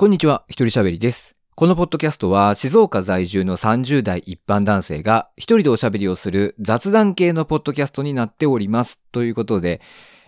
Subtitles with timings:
[0.00, 1.34] こんにちは、一人喋りです。
[1.56, 9.00] このポッドキャストは静岡在住の30代一般男性が一人でおしゃべりをする雑談系のポッドキャストになっております。
[9.10, 9.80] ということで、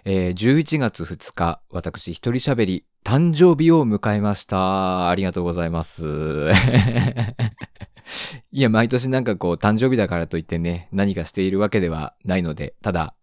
[0.04, 5.09] えー11月2日、私一人喋り誕生日を迎えました。
[5.09, 6.51] ありがとうございます。
[8.51, 13.15] いや、毎年なんかこう、誕生日だからといってね、何かしているわけではないので、ただ、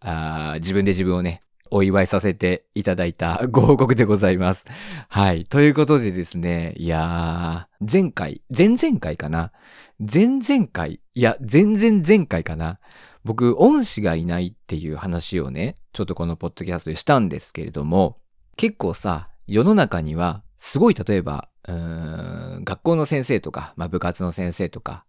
[0.62, 1.42] 自分で自分をね、
[1.72, 4.66] お祝いさせていただいた ご報告でございます。
[5.10, 5.46] はい。
[5.46, 9.52] ということでですね、いやー、前回、前々回かな？
[10.00, 12.80] 前々回、いや、全然前回かな？
[13.24, 18.20] 僕、恩師がいないっていう話をね、ちょっとこのポッドキャストでしたんですけれども、
[18.56, 25.06] 結構さ、世の中には、すごい例えば、うーん、学校の先生とか、まあ部活の先生とか、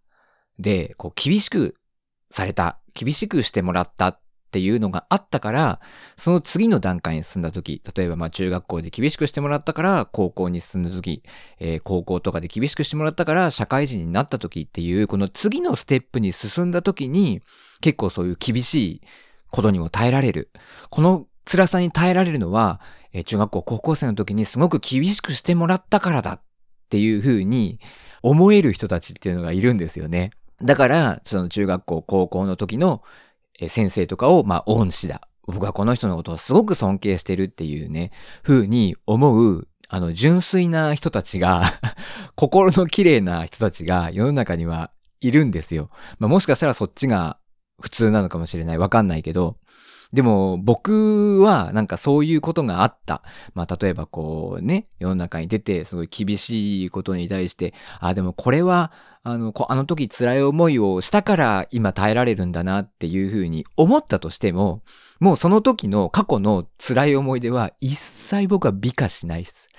[0.57, 1.75] で、こう、厳しく
[2.31, 4.19] された、厳しくしてもらったっ
[4.49, 5.79] っていうのがあったから、
[6.17, 11.21] その次の段階に進んだ時、例えばまあ中学校で厳しくしてもらったから高校に進んだ時、
[11.59, 17.43] えー高校とかで厳しくしてもらったから社会人になった時っていう、この次のステップに進んだ時に、
[17.79, 19.01] 結構そういう厳しい
[19.51, 20.49] ことにも耐えられる。
[20.89, 22.81] この辛さに耐えられるのは、
[23.13, 26.41] えー中学校、高校生の時にすごく厳しくしてもらったからだっ
[26.89, 27.79] ていう風に
[28.23, 30.31] 思える人たちっていうのがいるんですよね。
[30.61, 33.01] だから、その中学校、高校の時の
[33.67, 35.27] 先生とかを、まあ、恩師だ。
[35.47, 38.11] 僕はこの人のことをすごく尊敬してるっていうね、
[38.43, 41.63] 風に思う、あの、純粋な人たちが、
[42.35, 45.89] 心の綺麗な人たちが世の中にはいるんですよ。
[46.19, 47.39] まあ、もしかしたらそっちが
[47.81, 48.77] 普通なのかもしれない。
[48.77, 49.57] わかんないけど。
[50.11, 53.21] でも、僕はなんかそういうことがあった。
[53.53, 64.81] まあ、例えばこうね、世の中に出てすごい厳しいことに対して、あ、でもこれは、あの、あの時辛い思いをしたから今耐えられるんだなっていうふうに思ったとしても、
[65.19, 69.69] もうその時の過去の辛い思い出は一切僕は美化しないです。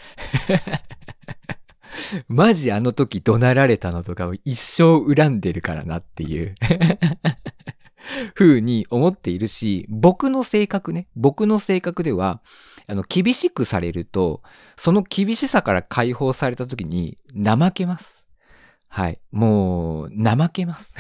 [2.28, 6.54] マジあの時怒鳴られたのとかを一生恨んでるからなっていう
[8.34, 12.42] 風に思っているし、僕の性格ね、僕の性格では、
[12.86, 14.42] あの、厳しくされると、
[14.76, 18.26] その厳しさから解放された時に怠けます。
[18.88, 19.20] はい。
[19.30, 20.94] もう、怠けます。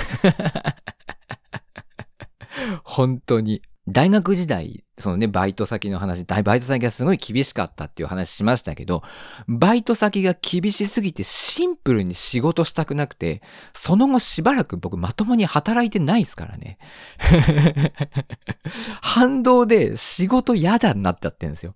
[2.84, 3.62] 本当に。
[3.88, 9.02] 大学時代、そのね、バイト先の話、大バイト先がすごい厳しかったっていう話しましたけど、
[9.48, 13.42] バイト先が厳しすぎてシンプルに仕事したくなくて、
[13.74, 16.78] その後しばらく僕まともに働いてないですからね。
[19.02, 21.74] 反動で仕事嫌だになっちゃってるんですよ。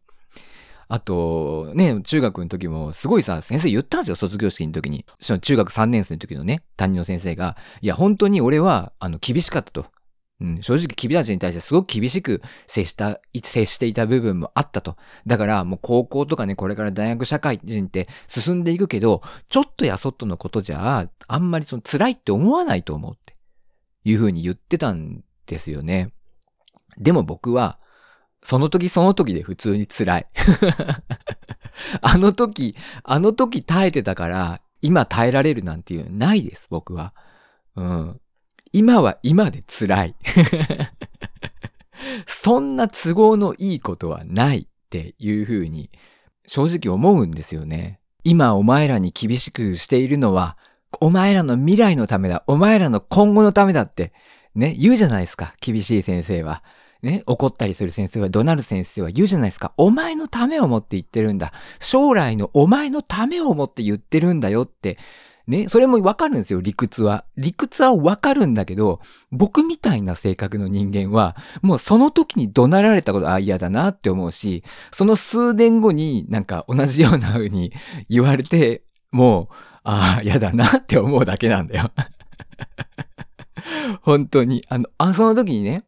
[0.89, 5.05] あと、ね、中学の時も、すごいさ、先生言ったんですよ、卒業式の時に。
[5.21, 9.87] その中学3年生の時のね、担任の先生が、いや、本当に俺は、あの、厳しかったと。
[10.45, 14.97] うん、正直君たちに対してすごく厳しく接した、接していた部分もあったと。
[15.27, 23.35] だからもう高校とかね、これから大学社会人って進んでいくけど、ちょっとやそっとのことじゃ、あんまりその辛いって思わないと思うって
[24.05, 26.13] いうふうに言ってたんですよね。
[26.99, 27.79] でも僕は、
[28.43, 30.27] その時その時で普通に辛い。
[32.03, 37.15] あの時、あの時耐えてたから、今耐えられるなんていうのないです、僕は。
[37.77, 38.21] うん。
[38.75, 40.17] 今は今で辛い。
[42.27, 45.91] そんな都合のいいことはないっていうふうに
[46.49, 48.01] 正直思うんですよね。
[48.25, 50.59] 今お前らに厳しくしているのは、
[51.01, 52.43] お前らの未来のためだ。
[52.49, 54.13] お前らの今後のためだって、
[54.57, 55.55] ね、言うじゃないですか。
[55.61, 56.65] 厳しい先生は。
[57.01, 59.73] ね、怒ったりする先生は、怒鳴る先生は言うじゃないですか。
[59.77, 61.53] お前のためを思って言ってるんだ。
[61.79, 64.99] 将来のお前のためを思って言ってるんだよって。
[65.47, 67.25] ね、それもわかるんですよ、理屈は。
[67.37, 69.01] 理屈はわかるんだけど、
[69.31, 77.73] 僕みたいな性格の人間は、もうその時に怒鳴られたこと、あ、嫌だなって思うし、その数年後になんか同じような風に
[78.09, 81.93] 言われて、もう、ああ、嫌だなって思うだけなんだよ。
[84.01, 84.65] 本当に。
[84.69, 85.85] あの、あ、その時にね、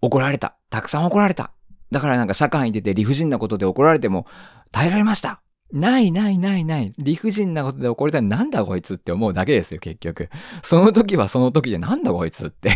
[0.00, 0.56] 怒られた。
[0.70, 1.52] たくさん怒られた。
[1.90, 4.26] だからなんか社会に出て理不尽なことで怒られても
[4.72, 5.43] 耐えられました。
[5.72, 6.92] ないないないない。
[6.98, 10.28] 理不尽なことで怒られたらなんだこいつって思うだけですよ、結局。
[10.62, 12.70] その時はその時でなんだこいつって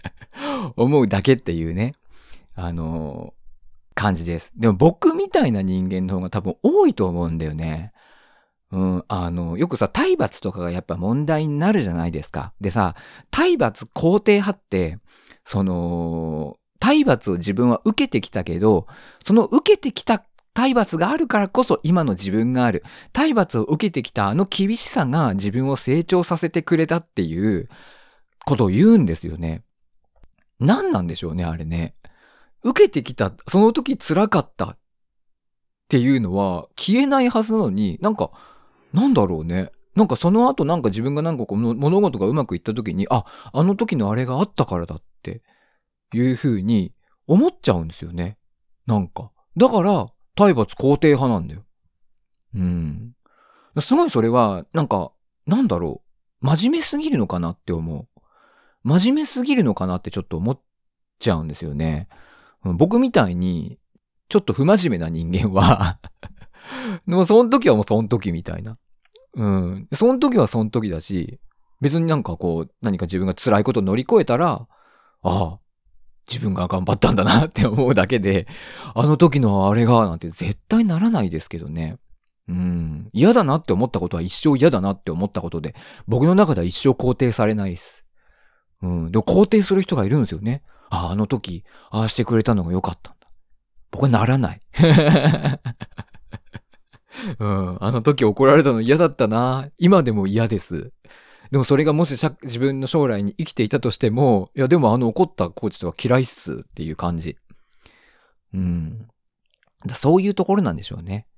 [0.76, 1.92] 思うだけっていうね、
[2.54, 3.44] あのー
[3.94, 4.52] 感じです。
[4.56, 7.92] でも僕みたいな人間の方が多分多いと思うんだよね。
[8.72, 12.52] うん、あの、よくさ、体罰とかがやっぱ問題になるじゃないですか。
[12.60, 12.96] でさ、
[13.30, 14.98] 体罰肯定派って、
[15.44, 18.88] その、体罰を自分は受けてきたけど、
[19.24, 20.24] その受けてきた
[20.54, 22.84] 体罰があるからこそ今の自分がある。
[23.12, 27.68] 体罰を受けてきたあの厳しさが自分を成長させてくれたっていう
[28.46, 29.64] ことを言うんですよね。
[30.60, 31.94] 何なんでしょうね、あれね。
[32.62, 34.78] 受けてきた、その時辛かったっ
[35.88, 38.30] ていうのは消えないはずなのに、なんか、
[38.92, 39.70] なんだろうね。
[39.96, 45.42] なんかその後なんか自分がなんかこの物事がうまくいった時に、あ、あの時のあれがあったからだって
[46.12, 46.92] いう風に
[47.26, 48.38] 思っちゃうんですよね。
[48.86, 49.30] なんか。
[49.56, 51.64] だから、体罰肯定派なんだよ。
[52.54, 53.12] うん。
[53.80, 55.12] すごいそれは、なんか、
[55.46, 56.02] なんだろ
[56.42, 56.46] う。
[56.46, 58.20] 真面目すぎるのかなって思う。
[58.82, 60.60] 真面目すぎるのかなってちょっと思っ
[61.18, 62.08] ちゃうんですよね。
[62.62, 63.78] 僕みたいに、
[64.28, 65.98] ちょっと不真面目な人間は
[67.06, 68.78] でもその時はもうその時みたいな。
[69.34, 69.88] うん。
[69.92, 71.40] その時はその時だし、
[71.80, 74.66] 別になんかこう、何か自分が辛いことを乗り越えたら、
[75.22, 75.58] ああ、
[76.28, 78.46] 自分が頑張ったんだなって思うだけで、
[78.94, 81.96] あの時のあれが、なんて絶対ならないですけどね。
[82.48, 83.08] うん。
[83.12, 85.74] 嫌だなって思ったことは一生嫌だなって思ったことで、
[86.06, 88.04] 僕の中では一生肯定されないです。
[88.82, 89.10] うん。
[89.10, 90.62] でも肯定する人がいるんですよね。
[90.90, 93.28] ああ、の時、ああしてくれたのが良かったんだ。
[93.90, 94.60] 僕はならない。
[97.38, 97.78] うん。
[97.80, 99.68] あの時怒られたの嫌だったな。
[99.78, 100.92] 今でも嫌です。
[101.54, 107.36] でもそれがもし自分の将来に生きていたとしても、いやでもあの怒ったコーチとは嫌いっすっていう感じ。
[108.52, 109.06] うん。
[109.86, 111.28] だそういうところなんでしょうね。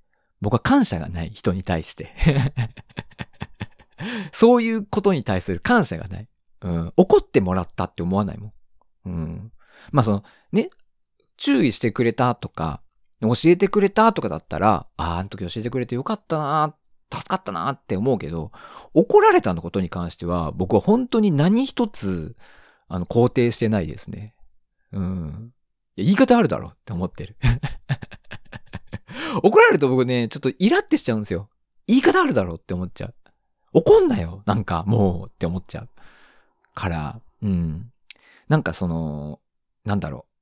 [0.41, 2.15] 僕は感謝がない人に対して
[4.33, 6.29] そういうことに対する感謝がない。
[6.62, 6.93] うん。
[6.97, 8.53] 怒ってもらったって思わないもん。
[9.05, 9.53] うん。
[9.93, 10.71] まあその、ね、
[11.37, 12.81] 注意してくれたとか、
[13.21, 16.75] 教えてくれたとかだったら、ああ、あの時教えてくれてよかったな、
[17.12, 18.53] 助かったなって思うけど、
[18.94, 22.37] 怒られたのことに関しては、僕は本当に何一つ、
[22.88, 24.35] あの、肯定してないですね。
[24.93, 25.53] うん。
[25.97, 27.37] 言い方あるだろって思ってる。
[29.43, 31.49] 怒られると僕ね、ちょっとイラってしちゃうんですよ。
[31.87, 33.14] 言い方あるだろって思っちゃう。
[33.73, 35.88] 怒んなよなんか、もうって思っちゃう。
[36.75, 37.93] から、うん。
[38.49, 39.41] なんかその、
[39.85, 40.32] なんだろう。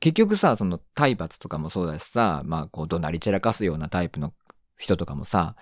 [0.00, 4.34] 結局さ、その体罰とかもそうだしさ、まあこう怒鳴り散らかすようなタイプの
[4.76, 5.56] 人とかもさ、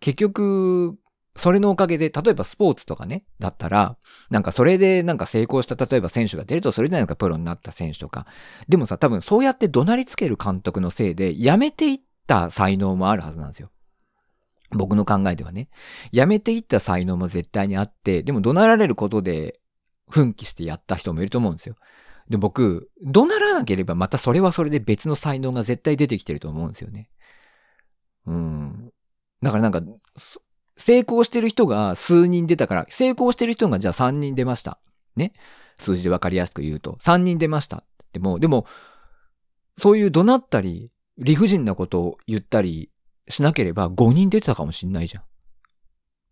[0.00, 0.96] 結局、
[1.36, 3.96] それのおかげで、例えばスポーツとかね、だったら、
[4.30, 8.26] なんかそれでなんか成功した例えば選手が出ると、それでなんかプロになった選手とか。
[8.68, 13.70] でもさ、多分そうやって怒鳴りつける監督のせいで、辞めていった才能もあるはずなんですよ。
[14.70, 15.68] 僕の考えではね。
[16.12, 19.60] 辞めていった才能も絶対にあって、でも怒鳴られることで
[20.08, 21.76] 奮起してやった人もいると思うんですよ。
[22.28, 27.10] で、僕、怒鳴らなければまたそれはそれで別の才能が絶対出てきてると思うんですよね。
[28.26, 28.92] うん。
[29.42, 29.82] だからなんか、
[30.76, 34.80] 成功してる人が数人出たから、成功してる人がじゃあ3人出ました。
[35.16, 35.32] ね。
[35.78, 37.84] 数字でわかりやすく言うと、3人出ました。
[38.12, 38.66] でも、でも、
[39.76, 42.90] そういう怒鳴ったり、理不尽なことを言ったり
[43.28, 45.24] しなければ5人出てたかもしんないじゃん。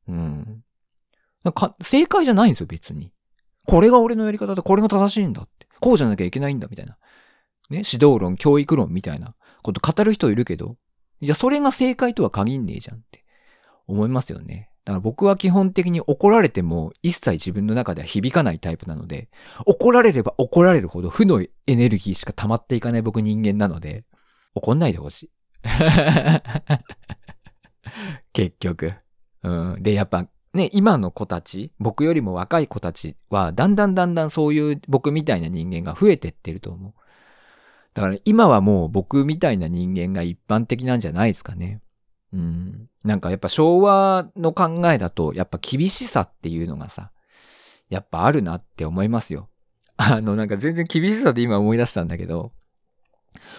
[0.09, 0.65] うん。
[1.45, 3.13] なんか正解じゃないんですよ、別に。
[3.67, 5.67] これが俺のやり方で、これが正しいんだって。
[5.81, 6.99] こうじゃなきゃいけないんだ、みたいな。
[7.71, 10.77] ね、指導論、教育論みたいなこと語る人いるけど、
[11.23, 13.25] いや、それが正解とは限んねえじゃんって
[13.87, 14.71] 思いますよね。
[14.85, 19.29] だから僕は基本的に怒られても一切自分の中では響かないタイプなので、
[19.65, 24.05] 怒られれば怒られるほど負のエネルギーしか溜まっていかない僕人間なので、
[24.57, 25.31] 怒んないでほしい。
[28.33, 28.95] 結局。
[29.45, 29.83] うん。
[29.83, 36.95] で、やっぱね、今の子たち、僕よりも若い子たちは、だんだんだんだんそういう僕みたいな人間が増えてってると思う。
[37.95, 41.81] だから今はもう僕みたいな人間が一般的なんじゃないですかね。
[42.33, 42.89] うん。
[43.05, 47.11] なんかやっぱ昭和の考えだと、やっぱ厳しさっていうのがさ、
[47.91, 49.51] やっぱあるなって思いますよ。
[49.97, 52.53] あの、なんか全然厳しさで今思い出したんだけど、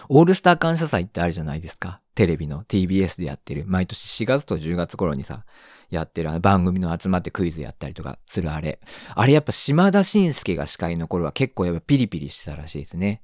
[0.08, 2.00] オールスター感謝祭ってあるじゃないですか。
[2.14, 3.64] テレビの TBS でやってる。
[3.66, 5.44] 毎年4月と10月頃にさ、
[5.90, 8.80] やってる番組の集まってクイズやったりとかするあれ。
[9.14, 13.22] あれやっぱ島田紳介が司会の頃は結構やっぱピリピリしてたらしいですね。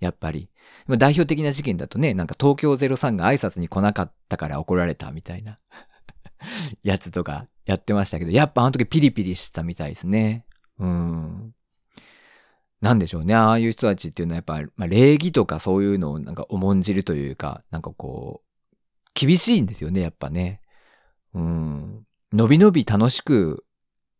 [0.00, 0.50] やっぱり。
[0.98, 5.58] 代表的な事件だとね、なんか東京03が挨拶に来なかったから怒られたみたいな
[6.82, 10.46] やつとかやってましたけど、やっぱあの時ピリピリしてたみたいですね。
[10.78, 11.54] うん。
[12.80, 13.34] なんでしょうね。
[13.34, 18.48] ああいう人たちっていうのはやっぱ、まあ、礼儀とかそういうのをなんか重んじるというか、なんかこう、
[19.14, 20.60] 厳しいんですよね、やっぱね。
[21.34, 22.06] うん。
[22.32, 23.64] のびのび楽しく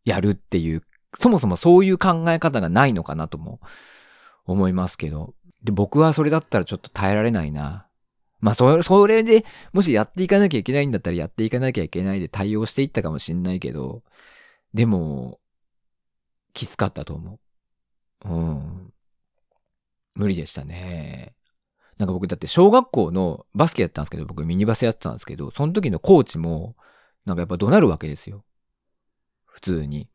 [0.05, 0.83] やるっていう、
[1.21, 3.61] そもそもそういう考え方がないのかなとも
[4.45, 5.35] 思いますけど。
[5.63, 7.87] で、僕はそれだったらちょっと耐えられないな。
[8.41, 14.03] まあ、それ、それで、もしやっていかなきゃいけないんだったらやっていかなきゃいけないで対応していったかもしんないけど、
[14.75, 15.41] でも、
[16.53, 17.41] きつかったと思
[18.25, 18.29] う。
[18.29, 18.93] うん。
[20.15, 21.35] 無理でしたね。
[21.99, 26.77] なんか僕だって小学校のバスケやったんですけど、僕ミニバスやってたんですけど、その時のコーチも、
[27.25, 28.45] なんかやっぱ怒鳴るわけですよ。
[29.45, 30.09] 普通に。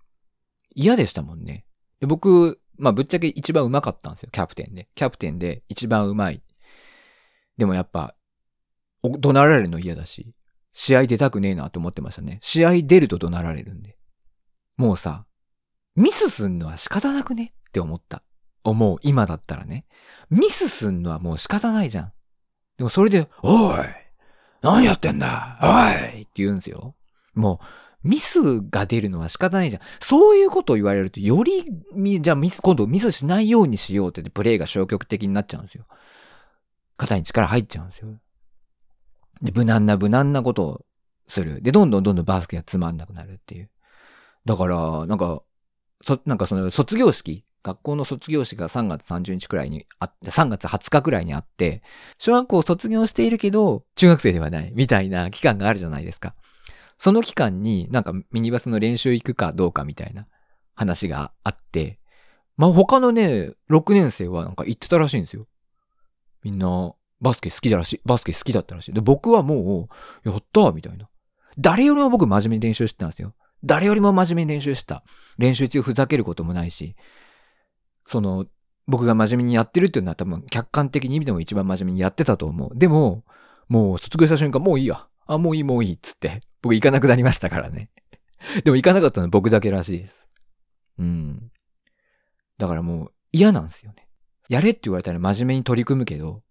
[0.76, 1.66] 嫌でしたもんね。
[2.00, 4.90] で僕、まあぶっちゃけ一番上手かったんですよ、キャプテンで。
[4.96, 6.42] キャプテンで一番上手い。
[7.58, 8.16] でもやっぱ、
[9.04, 10.34] 怒鳴られるの嫌だし、
[10.74, 12.40] 試合出たくねえなと思ってましたね。
[12.42, 13.98] 試合出ると怒鳴られるんで。
[14.78, 15.26] もうさ、
[15.96, 17.54] ミスすんのは仕方なくね？
[17.70, 18.24] って思った。
[18.64, 18.98] 思う。
[19.04, 19.86] 今だったらね。
[20.32, 22.14] ミスすんのはもう仕方ないじゃん。
[22.78, 23.78] でもそれで、おい
[24.62, 25.60] 何やってんだ？
[25.62, 26.96] おいって言うんですよ。
[27.36, 27.66] もう、
[28.04, 29.82] ミスが出るのは仕方ないじゃん。
[30.02, 31.66] そういうことを言われると、より、
[32.22, 35.86] じゃあミス、今度ミスしないようにしようってプレイが消極的になっちゃうんですよ。
[36.98, 38.10] 肩に力入っちゃうんですよ。
[39.42, 40.86] で、無難な無難なことを
[41.28, 41.62] する。
[41.62, 43.70] で、どんどんどんどんバスケがつまんなくなるっていう。
[44.46, 45.42] だから、なんか、
[46.04, 51.82] そ、なんかその卒業式、学校の卒業式が3月30日くらいにあって、3月20日くらいにあって、
[52.18, 56.36] 小学校を卒業しているけど、中学生ではない、みたいな期間があるじゃないですか。
[56.98, 60.28] その期間になんかミニバスの練習行くかどうかみたいな
[60.76, 62.00] 話があって、
[62.58, 65.48] まあ他のね、6年生はなんか行ってたらしいんですよ。
[66.44, 68.02] みんな、バスケ好きだらしい。
[68.06, 68.94] バスケ好きだったらしい。
[68.94, 69.90] で、僕はも
[70.26, 71.10] う、やったみたいな。
[71.58, 73.34] 誰よりも僕真面目に練習してたんですよ。
[73.64, 75.04] 誰よりも真面目に練習した。
[75.38, 76.96] 練習中ふざけることもないし、
[78.06, 78.46] その、
[78.88, 82.78] 僕が真面目にやってるっていうのは多分客観的に見ても一番真面目にやってたと思う。
[82.78, 83.24] でも、
[83.70, 85.08] もう卒業した瞬間、もういいや。
[85.26, 87.90] あ、もういいもういいっつって、僕行かなくなりましたからね。
[88.64, 90.26] でも行かなかったのは僕だけらしいです。
[90.98, 91.52] うん。
[92.58, 94.08] だからもう嫌なんですよね。
[94.48, 96.42] やれって言われたら真面目に取り組むけど、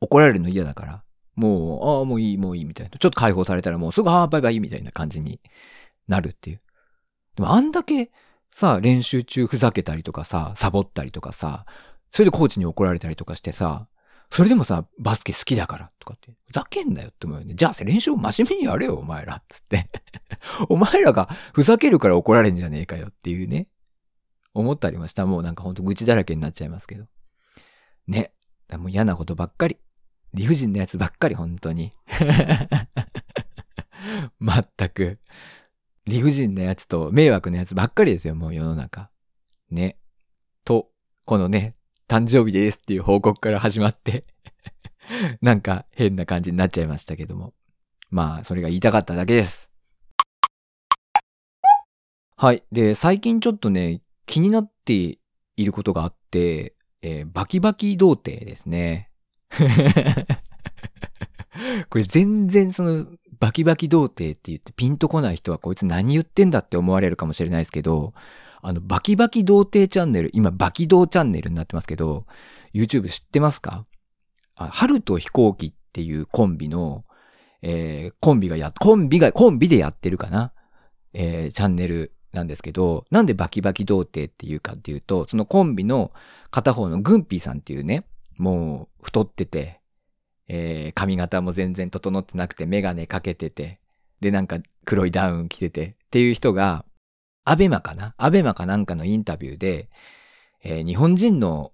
[0.00, 2.98] 怒られるの嫌だから、もう、ああ、もういい、もういいみたいな。
[2.98, 5.40] ちょっと解放されたらもうすぐ、ああ、バイバイみたいな感じに
[6.08, 6.60] なるっていう。
[7.36, 8.10] でもあんだけ
[8.52, 11.64] さ、練習中ふざけたりとかさ、サボったりとかさ、
[12.10, 13.88] それでコーチに怒られたりとかしてさ、
[14.30, 17.54] それでもさ、バスケ好きだからとかって、ふざけんなよって思うよね。
[17.54, 19.42] じゃあ練習真面目にやれよ、お前ら。
[19.48, 19.90] つって
[20.68, 23.68] お前らがふざけるから怒られんじゃねえかよっていうね。
[24.54, 25.24] 思ったりました。
[25.26, 27.06] もうなんかほんと愚痴だらけになっちゃいますけど。
[28.06, 28.32] ね。
[28.76, 29.78] もう嫌なことばっかり。
[30.34, 31.92] 理不尽なやつばっかり、本当に。
[34.38, 35.18] まったく。
[36.06, 39.10] 理不尽なやつと迷惑なやつばっかりですよ、もう世の中。
[39.70, 39.98] ね。
[40.64, 40.90] と、
[41.24, 41.76] このね、
[42.08, 44.24] 誕生日ですっていう報告から始まって
[45.42, 47.52] なんか変な感じになっちゃいましたけども。
[48.10, 49.68] まあ、それが言いたかっただけです。
[52.36, 52.62] はい。
[52.72, 55.18] で、最近ちょっとね、気になって
[55.56, 59.10] いることがあって、えー、バキバキ童貞ですね。
[61.90, 63.06] これ全然その
[63.40, 68.12] バキバキ童貞って言ってピンとこない人はこいつ何言ってんだって思われるかもしれないですけど、
[68.60, 72.26] あの、バキバキ童貞チャンネル、今バキ童チャンネルになってますけど、
[72.74, 73.86] YouTube 知ってますか？
[74.56, 77.04] あ春と飛行機っていうコンビの、
[77.62, 80.52] えー、コンビがや、コンビが、コンビでやってるかな？
[81.14, 86.12] えー、チャンネルなんですけど、なんでバキバキ童貞っていうかっていうと、そのコンビの
[86.50, 88.04] 片方のグンピーさんっていうね、
[88.36, 89.80] もう太ってて、
[90.48, 93.80] えー、髪型も全然整ってなくて、メガネかけてて、
[94.20, 96.84] で、なんか黒いダウン着ててっていう人が、
[97.44, 98.14] アベマかな？
[98.18, 99.88] アベマかなんかのインタビューで、
[100.62, 101.72] えー、日本人の、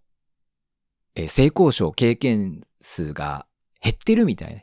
[1.15, 3.47] えー、性交渉経験数が
[3.83, 4.61] 減ってるみたいな。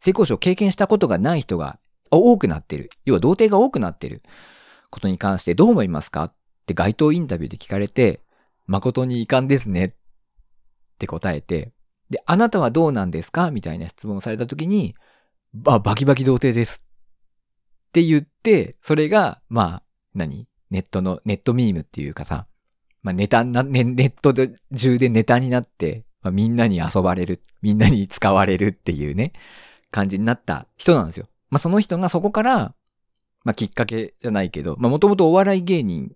[0.00, 1.78] 性交渉経験したことがない人が
[2.10, 2.90] 多くなってる。
[3.04, 4.22] 要は童貞が多くなってる
[4.90, 6.24] ことに関してどう思いますか？
[6.24, 6.34] っ
[6.66, 8.20] て街頭インタビューで聞かれて、
[8.66, 9.92] 誠に遺憾ですねっ
[10.98, 11.72] て答えて、
[12.10, 13.50] で、あなたはどうなんですか？
[13.50, 14.94] みたいな質問をされたときに、
[15.66, 16.82] あ、バキバキ童貞です。
[17.88, 19.82] って言って、それが、まあ、
[20.14, 20.46] 何？
[20.70, 22.46] ネットの、ネットミームっていうかさ、
[23.02, 29.32] まあネタな、ネネットで中でネタになって、まあ、みんなに遊ばれる、みんなに使われるっていうね、
[29.90, 31.28] 感じになった人なんですよ。
[31.48, 32.74] まあその人がそこから、
[33.44, 36.12] まあきっかけじゃないけど、まあもともとお笑い芸人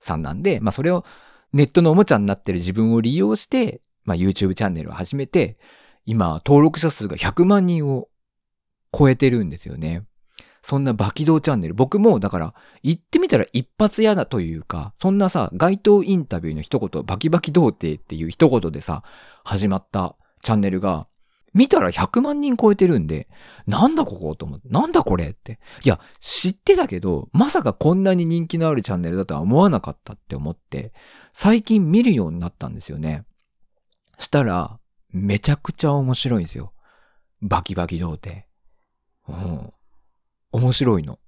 [0.00, 1.04] さんなんで、まあそれを
[1.52, 5.58] ネットのおもちゃになってる自分を利用して、まあ、YouTube チャンネルを始めて、
[6.06, 8.08] 今、登録者数が100万人を
[8.96, 10.04] 超えてるんですよね。
[10.62, 11.74] そんなバキドーチャンネル。
[11.74, 19.02] 僕も、だから、言ってみたら一発嫌だというか、そんなさ、街頭インタビューの一言、バキバキ童貞っていう一言でさ、
[19.44, 21.06] 始まったチャンネルが、
[21.52, 23.28] 見たら100万人超えてるんで、
[23.66, 25.60] なんだここと思って、なんだこれって。
[25.84, 30.92] いや、知ってたけど、まさかこんなに人気のあるチャンネルだとは思わなかったって思って、
[31.32, 33.24] 最近見るようになったんですよね。
[34.18, 34.78] したら、
[35.12, 36.72] めちゃくちゃ面白いんですよ。
[37.40, 38.46] バキバキ童貞。
[39.28, 39.72] うん。
[40.52, 41.18] 面白いの。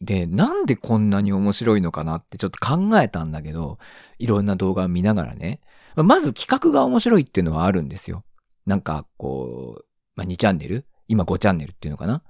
[0.00, 3.78] で、なんでこんなに面白いのかなってちょっと考えたんだけど、
[4.18, 5.60] いろんな動画を見ながらね。
[5.94, 8.24] まず企画が面白いっていうのはあるんですよ。
[8.66, 9.84] なんか、こう、
[10.16, 10.84] まあ、2チャンネル？
[11.08, 12.22] 今5チャンネルっていうのかな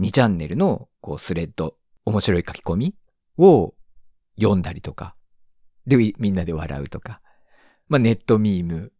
[0.00, 2.94] ?2 チャンネルの、こう、スレッド、面白い書き込み
[3.38, 3.74] を
[4.38, 5.16] 読んだりとか。
[5.86, 7.22] で、みんなで笑うとか。
[7.88, 8.92] まあ、ネットミーム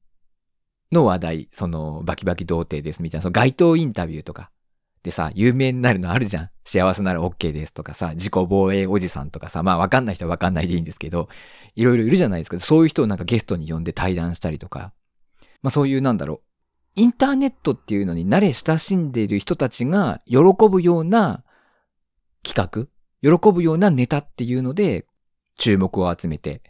[0.92, 4.50] の話題、そのバキバキ童貞ですみたいな、その街頭インタビューとか
[5.02, 6.50] でさ、有名になるのあるじゃん。
[6.64, 11.28] 幸せなら OK ですとかさ、自己防衛おじさんとかさ、まあわかんない人はわかんないでいいんですけど、
[11.76, 12.58] いろいろいるじゃないですか。
[12.58, 14.92] そういう人をなんかゲストに呼んで対談したりとか、
[15.62, 16.40] まあそういうなんだろう。
[16.96, 20.38] インターネットっていうのに慣れ親しんでいる人たちが喜
[20.70, 21.44] ぶような
[22.42, 22.88] 企
[23.22, 25.04] 画、喜ぶようなネタっていうので
[25.58, 26.62] 注目を集めて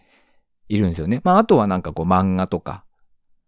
[0.68, 1.20] いるんですよね。
[1.23, 2.85] まああとはなんかこう漫画とか、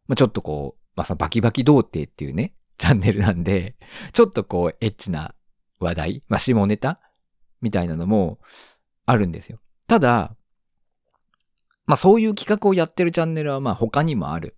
[0.09, 3.77] まあちょっとこう、まあそのバキバキ童貞っていうね、チャンネルなんで、
[4.13, 5.35] ちょっとこうエッチな
[5.79, 7.01] 話題、まあ下ネタ
[7.61, 8.41] みたいなのも
[9.07, 9.61] あるんですよ。
[9.87, 10.35] ただ、
[11.87, 14.57] まあそういう企画をやってるチャンネルはまあ他にもある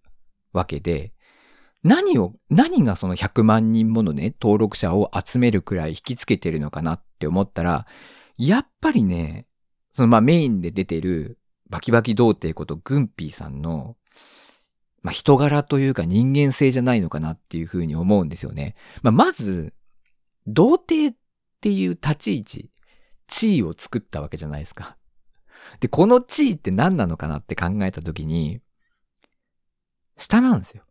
[0.53, 1.13] わけで、
[1.83, 7.87] 何を、何がその100万人ものね、登録者を集めるくらい引きつけてるのかなって思ったら、
[8.37, 9.47] やっぱりね、
[9.93, 11.39] そのまあメインで出てる
[11.71, 13.97] バキバキ童貞ことグンピーさんの、
[15.03, 18.75] まあ人柄というか人間性じゃないのかなっていうふうに思うんですよね。
[19.03, 19.73] まあまず、
[20.47, 21.17] 童貞っ
[21.61, 22.71] ていう立ち位置、
[23.27, 24.97] 地位を作ったわけじゃないですか。
[25.81, 28.61] で、この地位って何なのかなって考えたときに、
[30.17, 30.85] 下なんですよ。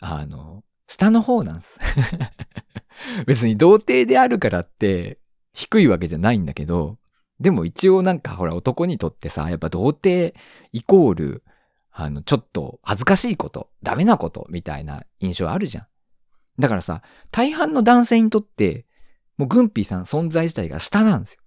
[0.00, 1.78] あの、下の方なんです。
[3.26, 5.18] 別に童貞であるからって
[5.52, 6.98] 低いわけじゃないんだけど、
[7.40, 10.34] でも一応なんかほら男にとってさ、やっぱ童貞
[10.72, 11.42] イコール、
[11.96, 15.86] あの、ちょっと恥ずかしいこと、ダメなことみたいな印象あるじゃん。
[16.58, 18.84] だからさ、大半の男性にとって、
[19.36, 21.40] もうグンピーさん存在自体が下なんですよ。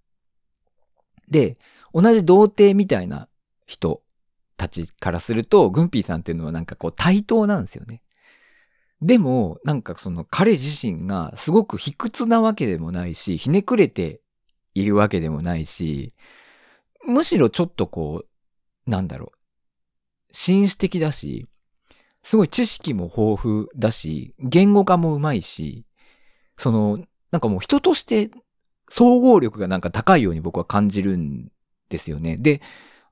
[1.29, 1.55] で、
[1.93, 3.27] 同じ童貞みたいな
[3.65, 4.01] 人
[4.55, 8.01] たちからすると、グンピーさんっていうのはなんかこう対等なんですよね。
[9.01, 14.21] でも、なんかその彼自身がすごく卑屈なわけでもないし、ひねくれて
[14.73, 16.13] いるわけでもないし、
[17.05, 19.36] むしろちょっとこう、なんだろう、
[20.39, 21.47] 紳士的だし、
[22.21, 25.83] すごい知識も豊富だし、言語化もうまいし、
[26.59, 26.99] その、
[27.31, 28.29] なんかもう人として
[28.87, 31.51] 総合力がなんか高いように僕は感じるん
[31.89, 32.37] ですよね。
[32.37, 32.61] で、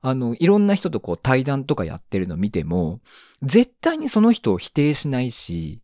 [0.02, 3.00] あの、いろんな人とこう対談とかやってるの見ても、
[3.42, 5.82] 絶対にその人を否定しないし、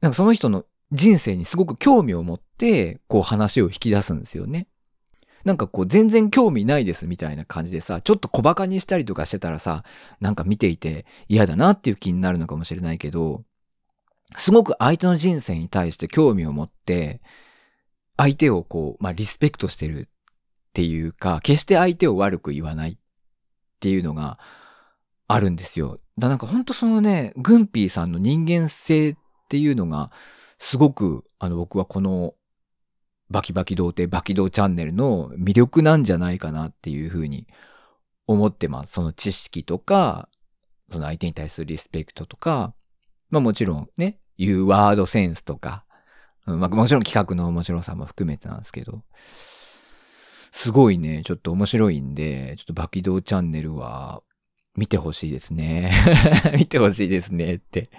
[0.00, 4.68] なんかその人の人生にすごく興味を持って、こう話を引き出すんですよね。
[5.46, 9.84] なんかこう全然興味ないですみたいな感じでさ、ちょっと小馬鹿にしたりとかしてたらさ、
[10.20, 13.44] なんか見ていて嫌だなっていう気になるのかもしれないけど、
[14.36, 17.22] すごく相手の人生に対して興味を持って、
[18.16, 20.10] 相手をこう、まあリスペクトしてるっ
[20.72, 22.96] ていうか、決して相手を悪く言わないっ
[23.78, 24.40] ていうのが
[25.28, 26.00] あるんですよ。
[26.18, 29.16] だなんかほんとそのね、グンピーさんの人間性っ
[29.48, 30.10] ていうのが、
[30.58, 32.34] すごく、あの僕はこの
[33.30, 37.46] バキバキ童貞バキ童チャンネルの魅力なんじゃないかなっていうふうに
[38.26, 38.92] 思ってます。
[38.92, 40.28] その知識とか、
[40.90, 42.74] その相手に対するリスペクトとか、
[43.30, 45.84] まあもちろんね、言うワードセンスとか、
[46.44, 49.02] まあもちろん企画の面白さも含めてなんですけど、
[50.52, 54.22] すごいね、ちょっと面白いんで、ちょっとバキドーチャンネルは
[54.76, 55.92] 見てほしいですね。
[56.56, 57.90] 見てほしいですねって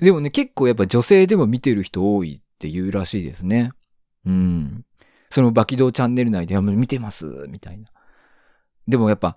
[0.00, 3.70] でもね、結構やっぱ女性でも見てる人多いって言うらしいですね。
[4.26, 4.84] うん。
[5.30, 7.88] そのバキドーチャンネル内で、見てます、みたいな。
[8.86, 9.36] でもやっぱ、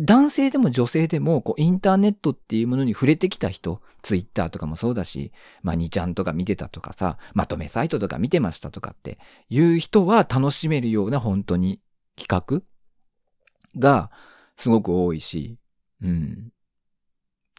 [0.00, 5.32] 男性でも女性でも、こう、インターネットっていうものに触れてきた人、ツイッターとかもそうだし、
[5.62, 11.80] まあ、2ちゃんとか見てたとかさ、まとめサイトとか見てましたとかっていう人は楽しめるような本当に
[12.16, 12.62] 企画
[13.80, 14.10] が
[14.56, 15.56] すごく多いし、
[16.02, 16.52] うん。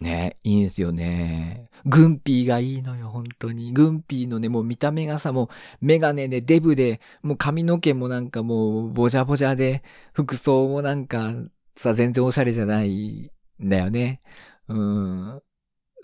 [0.02, 1.70] ね、いいんですよね。
[1.86, 3.72] グンピーがいいのよ、本当に。
[3.74, 5.48] グンピーのね、もう見た目がさ、もう
[5.82, 11.34] メガネでデブで、もう髪の毛もなんかもうボジャボジャで、服装もなんか
[11.76, 13.32] さ、全然おしゃれじゃない
[13.64, 14.20] んだよね。
[14.68, 15.42] うん。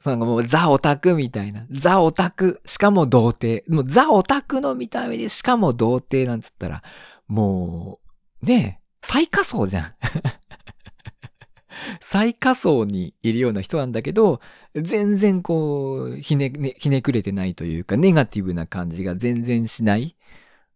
[0.01, 1.65] そのもうザオタクみたいな。
[1.71, 2.61] ザオタク。
[2.65, 3.63] しかも童貞。
[3.69, 6.83] もうザオタクの見た目でしかも童貞なんつったら、
[7.27, 7.99] も
[8.41, 9.83] う、ねえ、最下層じゃん。
[11.99, 14.41] 最下層にいるような人なんだけど、
[14.75, 20.15] 全然こう、ひね、ね、ひねくれてないというか、ネガティブな感じが全然しない。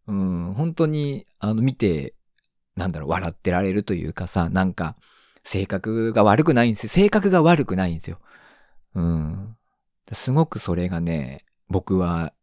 [0.07, 2.13] うん、本当に、あの、見て、
[2.75, 4.95] なんだろう、笑ってられるというかさ、なんか、
[5.43, 6.89] 性格が悪くないんですよ。
[6.89, 8.19] 性格が悪くないんですよ。
[8.95, 9.57] うん。
[10.11, 12.33] すごくそれがね、僕は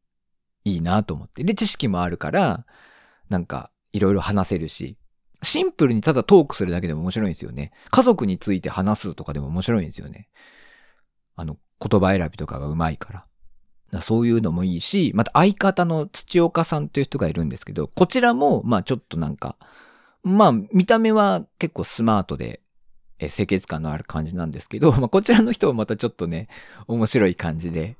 [0.64, 1.42] いいなと思って。
[1.42, 2.66] で、知識もあるから、
[3.28, 4.96] なんか、いろいろ話せるし、
[5.42, 7.72] シンプルにただトークするだけでも面白いんですよね。
[7.90, 10.28] 家族について話すとかでも面白いんですよね。
[11.36, 13.26] あの、言葉選びとかがうまいから。
[14.02, 19.56] そういうのもいいし、また相方の土岡さんという人がいるんですけど、こちらも、まあちょっとなんか、
[20.22, 22.60] まあ見た目は結構スマートで、
[23.18, 26.48] え清潔感のある感じなんですけど、 まあこちらの人はまたちょっとね、
[26.86, 27.96] 面白い感じで、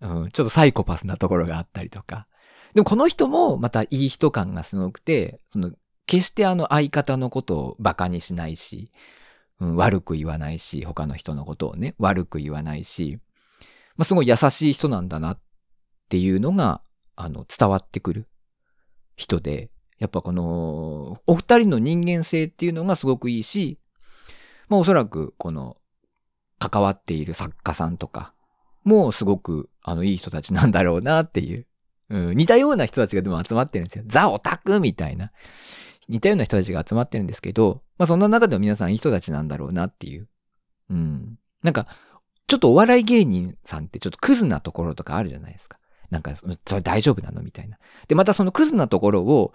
[0.00, 2.26] うん、ちょっとサイコパスなところがあったりとか、
[2.74, 5.72] でもこの人もまたいい人感がすごくて、その、
[6.08, 8.90] 決してあの相方のことを馬鹿にしないし、
[9.60, 13.18] うん、悪く言わないし、他の人のことをね、悪く言わないし、
[13.96, 15.40] まあ、すごい優しい人なんだなっ
[16.08, 16.80] ていうのが、
[17.14, 18.26] あの、伝わってくる
[19.16, 23.78] 人で、やっぱこの、お二人の人間性っていうのがすごくいいし、
[24.68, 25.76] まあおそらくこの、
[26.58, 28.32] 関わっている作家さんとか
[28.82, 31.66] もすごく、あの、いい人たちなんだろうなっていう、
[32.08, 34.04] うん、似たような人たちがでも集まってるんですよ。
[34.06, 35.30] ザ・オタクみたいな。
[36.08, 40.28] 似たような人たちが集まってるんですけど、まあそんな中でも皆さんいい人たちなんだろうなっていう。
[40.90, 41.38] うん。
[41.62, 41.86] なんか、
[42.46, 45.78] ちょっとお笑い芸人さんってちょっとクズなところとかあるじゃないですか。
[46.10, 47.76] なんか、それ大丈夫なのみたいな。
[48.06, 49.52] で、またそのクズなところを、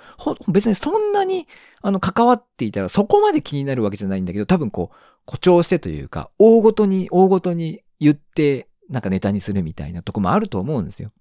[0.48, 1.48] 別にそんなに、
[1.82, 11.12] あの、関わっていたらそこまで気になるわけじゃないんだけど、多分こう、誇張してというか、大ごとに、大ごとに言って、なんかネタにするみたいなとこもあると思うんですよ。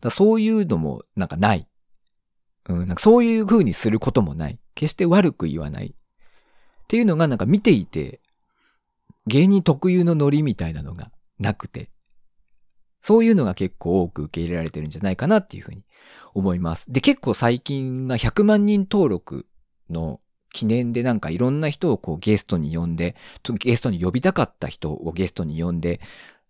[0.00, 1.66] だそういうのも、なんかない。
[2.68, 4.58] うん、なんかそういう風にすることもない。
[4.74, 5.88] 決して悪く言わない。
[5.88, 8.20] っていうのがなんか見ていて、
[9.26, 11.90] 芸人特有のノリみたいなのがなくて、
[13.02, 15.84] そういうのが結構多く受け入れられてるんじゃないかなっていうふうに
[16.32, 16.90] 思います。
[16.90, 19.46] で、結構最近が100万人登録
[19.90, 20.20] の
[20.54, 23.14] 記念でなんかいろんな人をこうゲストに呼んで、
[23.60, 26.00] ゲストに呼びたかった人をゲストに呼んで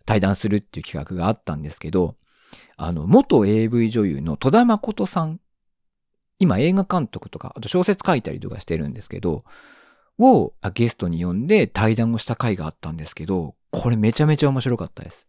[0.06, 2.16] 対談するっていう企画があったんですけど、
[2.76, 5.40] あの、元 AV 女優の戸田誠さん、
[6.44, 9.44] 今映画監督とか、あと小説書いたりとかしてるんですけど、
[10.18, 15.26] をゲストに呼んで対談をした回があったんですけど、これめちゃめちゃ面白かったです。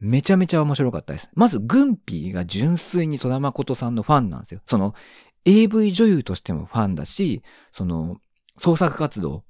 [0.00, 1.30] めちゃめちゃ面白かったです。
[1.34, 4.60] まず、グンピーが純粋に戸田誠さんのファンなんですよ。
[4.66, 4.94] その、
[5.44, 8.16] AV 女優としてもファンだし、その、
[8.56, 9.44] 創作活動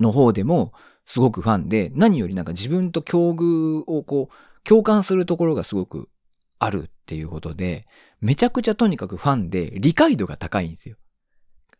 [0.00, 0.72] の方でも
[1.06, 6.09] すごくファンで、何よりなんか自分と境遇をこう、共感するところがすごく
[6.60, 7.86] あるっていうことで、
[8.20, 10.96] めちゃくちゃとにかくファンで理解度が高いんですよ。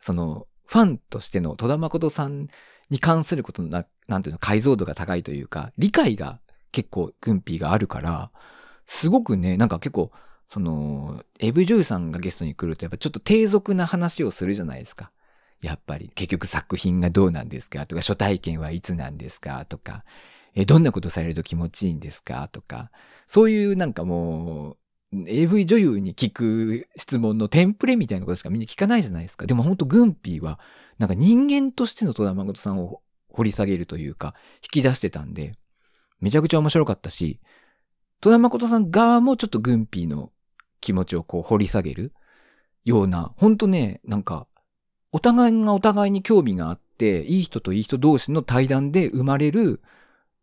[0.00, 2.48] その、ファンとしての戸田誠さん
[2.88, 6.40] に関することのな、なんていうの、解像度が高いというか、理解が
[6.72, 8.32] 結構ぐんぴぃがあるから、
[8.86, 10.10] すごくね、なんか結構、
[10.48, 15.12] その、 AV 女優さんがゲストに来るとやっぱちょっと低俗な話をするじゃないですか。
[15.60, 20.04] やっぱり、結局作品がどうなんですかとか、初体験はいつなんですかとか、
[20.54, 22.48] え、どんなことされると気持ちいいんですか？
[22.52, 22.90] とか、
[23.26, 24.76] そういうなんかも
[25.12, 29.46] う、AV 女優に聞く質問のテンプレみたいなことしかみんな聞かないじゃないですか。
[29.46, 30.60] でもほんとぐんぴぃは、
[30.98, 35.54] なんか人間としての戸田誠さんを掘り下げるというか、引き出してたんで、
[36.20, 37.40] めちゃくちゃ面白かったし、
[38.20, 40.30] 戸田誠さん側もちょっとグンピーの
[40.80, 42.12] 気持ちをこう掘り下げる
[42.84, 44.46] ような、ほんとね、なんか、
[45.12, 49.80] お互いがお互いに興味があって、いい人といい人同士の対談で生まれる、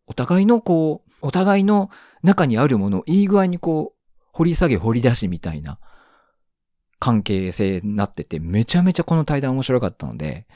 [0.07, 1.89] お互いのこう、お互いの
[2.23, 5.79] 中にあるものをいい具合にこう、掘り下げ掘り出しみたいな
[6.99, 10.47] 関係性になってて、めちゃめちゃこの対談面白かったので、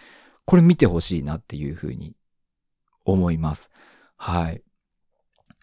[0.45, 2.15] これ見てほしいなっていうふうに
[3.05, 3.69] 思います。
[4.17, 4.63] はい。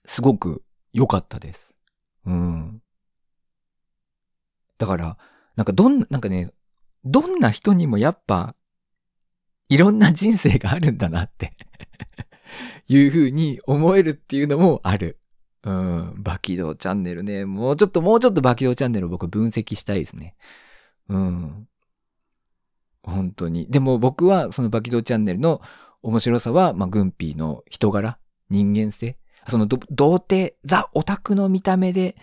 [0.04, 1.74] すごく良かったです。
[2.26, 2.82] うん。
[4.78, 5.18] だから、
[5.56, 6.52] なんかどんな、なんかね、
[7.04, 8.54] どんな人にもやっぱ、
[9.68, 11.52] いろんな人生があるんだなって
[12.88, 15.18] いうふうに思えるっていうのもある。
[15.64, 16.14] うん。
[16.18, 17.44] バキドーチャンネルね。
[17.44, 20.34] もうちょっと、もうちょっとバキドーチャンネルを僕分析したいですね。
[21.08, 21.68] うん。
[23.02, 23.66] 本当に。
[23.68, 25.60] でも僕はそのバキドーチャンネルの
[26.02, 28.18] 面白さは、まあ、グンピーの人柄、
[28.50, 29.18] 人間性。
[29.48, 32.16] その童貞、ザ・オタクの見た目で、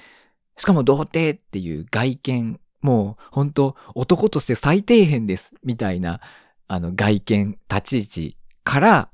[0.57, 6.21] しかも童貞っていう外見、もう本当男として最底辺です、みたいな、
[6.67, 9.09] あの外見、立ち位置から、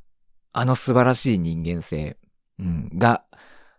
[0.53, 2.17] あの素晴らしい人間性、
[2.59, 3.23] うん、が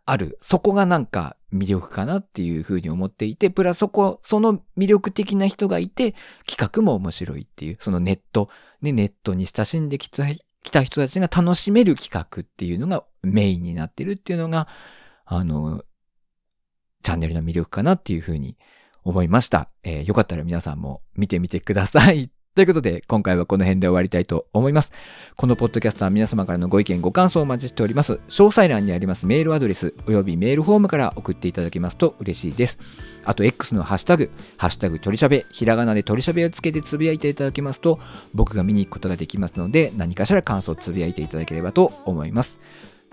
[0.04, 0.38] ある。
[0.40, 6.14] そこがなんか魅力かなっていうふうに思っていて、プラスそこ、その魅力的な人がいて、
[6.46, 8.48] 企画も面白いっていう、そのネット、
[8.80, 10.24] ね、ネットに親しんできた
[10.62, 14.68] 来た人たちが楽しめる企画っていうのがメインになってるっていうのが、
[15.24, 15.84] あの、
[17.02, 18.56] チャンネルの魅力かなっていうふうに
[19.04, 19.70] 思いました。
[19.82, 22.30] えー、よかったら皆さんも見てみてください。
[22.54, 24.92] ということで、今回はこの辺で終わりたいと思います。
[25.36, 28.20] このポッドキャストは皆様からのご意見、ご感想をお待ちしております。
[28.28, 32.78] 詳細欄にありますメールアドレス、およびメールフォームから送っていただけますと嬉しいです。
[33.24, 37.98] あと、X のハッシュタグ、ハッシュタグ取りしゃべ、ひらがなで取りしゃべをつけてつぶやいていただけますと、
[38.34, 42.58] 僕が見に行くことができますので、何かしら感想をつぶやいていただければと思います。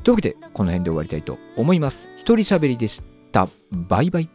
[0.03, 2.09] というわけで、この辺で終わりたいと思います。
[2.17, 3.47] 一人喋りでした。
[3.71, 4.29] バイバイ。